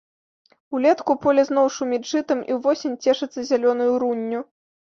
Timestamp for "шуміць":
1.77-2.01